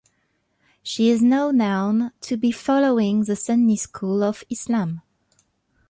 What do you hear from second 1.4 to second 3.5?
known to be following the